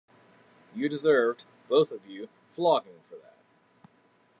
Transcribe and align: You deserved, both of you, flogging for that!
You 0.73 0.89
deserved, 0.89 1.45
both 1.69 1.91
of 1.91 2.07
you, 2.07 2.27
flogging 2.49 3.01
for 3.03 3.17
that! 3.17 3.37